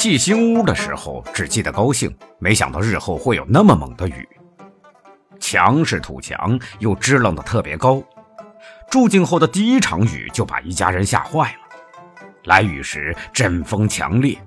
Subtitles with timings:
[0.00, 4.26] 砌新屋的时候，只记得高兴，没想到日后会有那么猛的雨。
[5.38, 8.02] 墙是土墙，又支棱的特别高。
[8.90, 12.26] 住进后的第一场雨就把一家人吓坏了。
[12.44, 14.38] 来雨时，阵风强烈，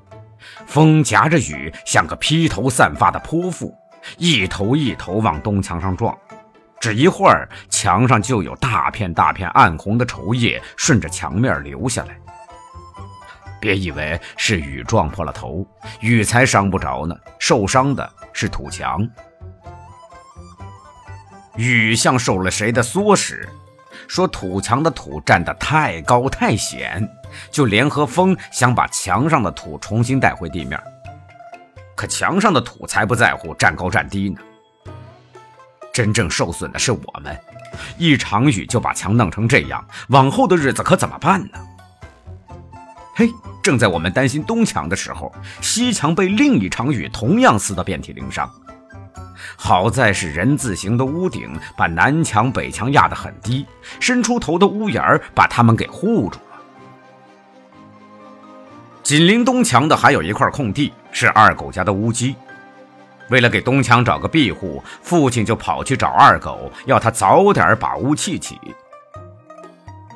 [0.65, 3.71] 风夹着雨，像个披头散发的泼妇，
[4.17, 6.17] 一头一头往东墙上撞。
[6.79, 12.17] 只一会儿，墙上就有大片大片暗红的稠液顺着墙面流下来。
[13.63, 15.65] 别以为是雨撞破了头，
[16.01, 19.07] 雨才伤不着呢，受伤的是土墙。
[21.55, 23.47] 雨像受了谁的唆使，
[24.05, 27.09] 说土墙的土站得太高太险，
[27.51, 30.77] 就联合风想把墙上的土重新带回地面。
[31.95, 34.41] 可墙上的土才不在乎站高站低呢。
[35.93, 37.39] 真正受损的是我们，
[37.97, 41.57] 一场雨就把墙弄成这样，往后的日子可怎么办呢？
[43.13, 43.31] 嘿。
[43.61, 48.51] 正在我们担心东墙的时候，西墙被另一场雨同样撕得遍体鳞伤。
[49.55, 53.65] 好在是人字形的屋顶把南墙北墙压得很低，
[54.01, 56.61] 伸出头的屋檐儿把他们给护住了。
[59.01, 62.35] 紧邻东墙的还有一块空地，是二狗家的屋基。
[63.29, 68.59] 为了给东墙找个庇护，父亲就跑去找二狗，要他早点把屋砌起。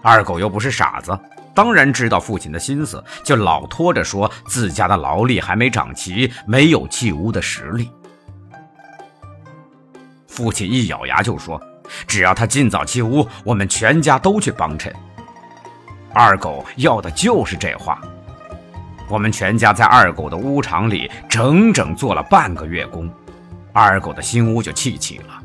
[0.08, 1.20] 二狗又不是傻子。
[1.54, 7.92] 当然知道父亲的心思，就老拖着说自家的劳力还没长齐，没有砌屋的实力。
[10.30, 11.62] 父亲一咬牙就说
[12.08, 14.96] ：“只要他尽早砌屋，我们全家都去帮衬。”
[16.16, 18.00] 二狗要的就是这话。
[19.10, 23.12] 我们全家在二狗的屋场里整整做了半个月工，
[23.74, 25.44] 二狗的新屋就砌起了。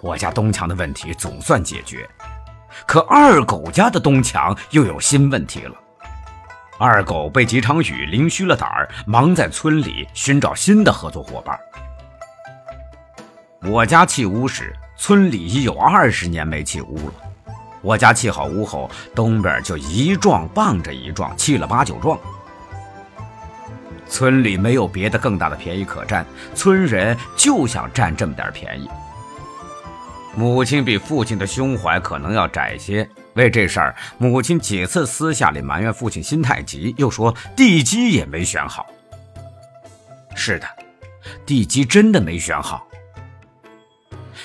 [0.00, 2.08] 我家东墙的问题总算解决。
[2.86, 5.74] 可二狗家的东墙又有新问题了。
[6.78, 11.58] 二狗被几场雨淋虚了胆儿，忙在村里寻找新的合作伙伴。
[13.62, 17.14] 我家砌屋时，村里已有二十年没砌屋了。
[17.80, 22.18] 我家砌好屋后，东边就一幢傍着一幢，砌了八九幢。
[24.08, 28.90] 村里没有别的更大的便宜可占，村人就想占这么点便宜。
[30.34, 38.86] 母亲比父亲的胸怀可能要窄些，为这事儿，母亲几次私下里埋怨父亲心太急，又说地基也没选好。
[40.34, 40.66] 是的，
[41.44, 42.86] 地基真的没选好。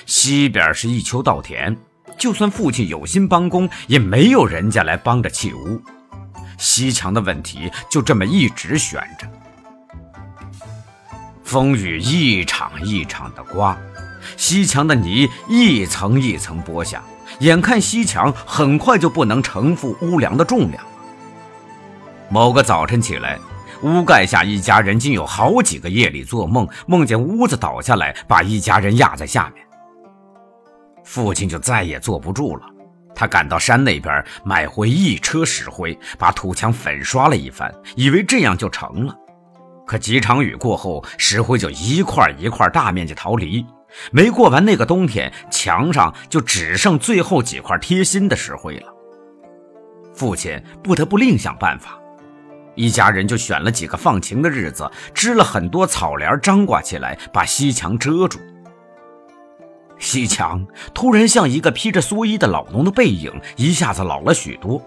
[0.04, 1.74] 西边是一丘稻田，
[2.18, 5.80] 就算父亲有心帮工，也没有人家来帮着砌屋。
[6.58, 9.26] 西墙的问题就这么一直悬着，
[11.42, 13.78] 风雨一场一场的刮。
[14.36, 17.02] 西墙的泥一层一层剥下，
[17.40, 20.90] 眼看西墙很快就不能承负屋梁的重量了。
[22.28, 23.38] 某个早晨起来，
[23.82, 29.64] 屋盖下一家人竟有好几个夜里做梦，梦见屋子倒下来，把一家人压在下面。
[31.04, 32.62] 父亲就再也坐不住了，
[33.14, 39.16] 他赶到山那边买回一车石灰，把土墙粉刷了一番，以为这样就成了。
[39.86, 43.64] 可几场雨过后，石灰就一块一块大面积逃离。
[44.10, 48.94] 没过完那个冬天，墙上就只剩最后几块贴心的石灰了。
[50.14, 51.98] 父亲不得不另想办法，
[52.74, 58.38] 一家人就选了几个放晴的日子，织了很多草帘张挂起来，把西墙遮住。
[59.98, 64.80] 西墙突然像一个披着蓑衣的老农的背影，一下子老了许多。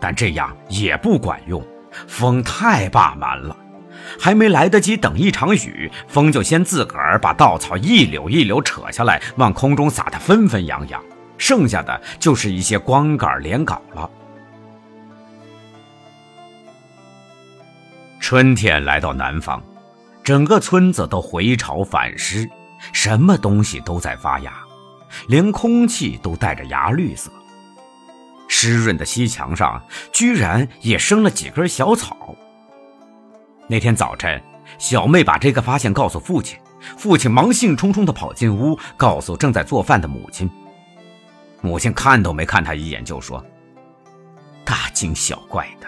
[0.00, 1.62] 但这样也不管用，
[2.06, 3.54] 风太霸蛮了。
[4.18, 11.02] 还没来得及等一场雨，风就先自个儿把稻草一绺一绺扯下来，往空中撒得纷纷扬扬，
[11.38, 14.10] 剩下的就是一些光杆连杆了。
[18.18, 19.62] 春天来到南方，
[20.22, 22.48] 整个村子都回潮反湿，
[22.92, 24.52] 什么东西都在发芽，
[25.26, 27.30] 连空气都带着芽绿色。
[28.46, 29.82] 湿润的西墙上，
[30.12, 32.36] 居然也生了几根小草。
[33.70, 34.42] 那天早晨，
[34.78, 36.58] 小妹把这个发现告诉父亲，
[36.98, 40.50] 父亲忙兴冲冲地跑进屋，告诉正在做饭的母亲。
[41.60, 43.40] 母亲看都没看他一眼，就说
[44.66, 45.86] ：“大惊小怪的，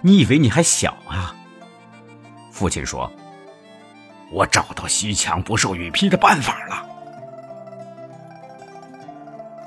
[0.00, 1.36] 你以为你还小啊？”
[2.50, 3.12] 父亲说
[4.32, 6.86] ：“我找到西墙不受雨劈的办法了。”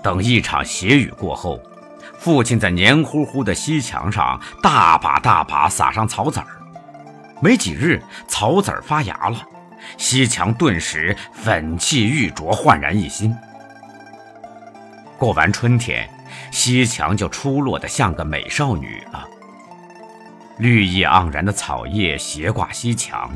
[0.01, 1.61] 等一场血雨过后，
[2.17, 6.47] 父亲在黏糊糊的西墙上大把大把撒上草籽儿。
[7.41, 9.41] 没几日，草籽发芽了，
[9.97, 13.35] 西墙顿时粉气玉琢，焕然一新。
[15.17, 16.07] 过完春天，
[16.51, 19.27] 西墙就出落得像个美少女了。
[20.59, 23.31] 绿意盎然的草叶斜挂西墙，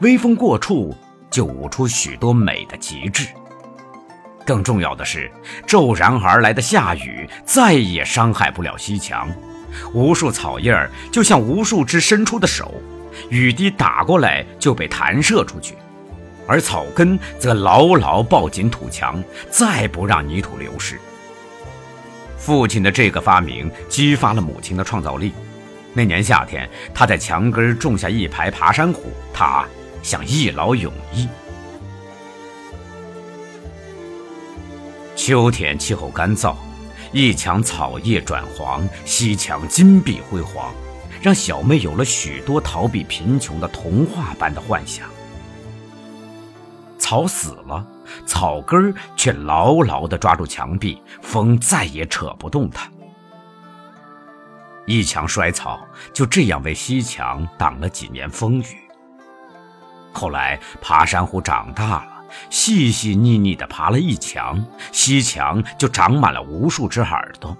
[0.00, 0.92] 微风过处
[1.30, 3.28] 就舞出许多美的极致。
[4.44, 5.30] 更重要的是，
[5.66, 9.30] 骤然而来的下雨再也伤害不了西墙，
[9.92, 12.74] 无数草叶儿就像无数只伸出的手，
[13.30, 15.74] 雨滴打过来就被弹射出去，
[16.46, 21.00] 而草根则牢牢抱紧土墙，再不让泥土流失。
[22.36, 25.32] 父亲的这个发明激发了母亲的创造力。
[25.94, 29.64] 那年夏天，他在墙根种下一排爬山虎，他
[30.02, 31.28] 想一劳永逸。
[35.14, 36.56] 秋天气候干燥，
[37.12, 40.74] 一墙草叶转黄，西墙金碧辉煌，
[41.24, 45.08] 让小妹有了许多逃避贫穷的童话般的幻想。
[46.98, 47.82] 草死了，
[48.26, 52.90] 草根儿却牢牢地抓住墙壁，风再也扯不动它。
[54.84, 55.80] 一墙衰草
[56.12, 58.76] 就这样为西墙挡了几年风雨。
[60.12, 62.10] 后来爬山虎长大了。
[62.50, 64.62] 细细腻腻地爬了一墙，
[64.92, 67.56] 西墙就长满了无数只耳朵。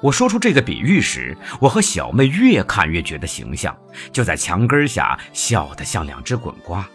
[0.00, 3.76] 我说出这个比喻时，我和小妹越看越觉得形象，
[4.12, 6.88] 就在墙根下笑得像两只滚瓜。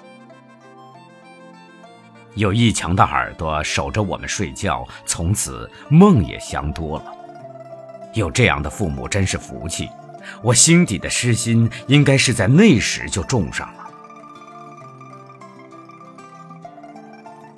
[2.36, 7.14] 有一墙的耳朵守着我们睡觉，从此梦也香多了。
[8.14, 9.90] 有这样的父母真是福气，
[10.42, 13.83] 我心底的诗心应该是在那时就种上了。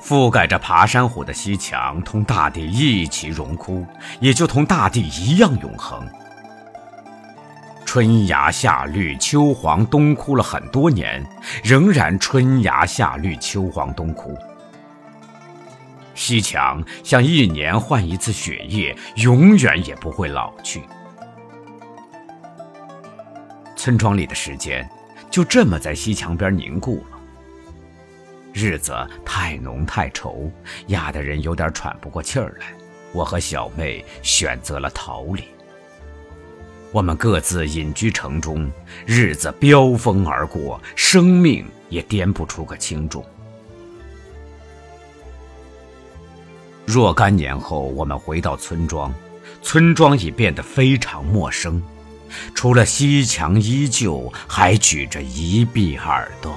[0.07, 3.83] 覆盖着爬山虎的西墙，同大地一起荣枯，
[4.19, 6.07] 也就同大地一样永恒。
[7.83, 11.25] 春芽夏绿秋黄冬枯了很多年，
[11.63, 14.37] 仍然春芽夏绿秋黄冬枯。
[16.13, 20.83] 西墙像一年换一次血液，永远也不会老去。
[23.75, 24.87] 村庄里的时间
[25.31, 27.14] 就这么在西墙边凝固了。
[28.55, 30.49] 日子太浓太稠，
[30.87, 32.67] 压得人有点喘不过气儿来。
[33.11, 35.43] 我和小妹选择了逃离。
[36.93, 38.71] 我们各自隐居城中，
[39.05, 43.25] 日子飙风而过，生命也掂不出个轻重。
[46.85, 49.13] 若干年后，我们回到村庄，
[49.61, 51.83] 村庄已变得非常陌生，
[52.53, 56.55] 除了西墙依旧还举着一臂耳朵。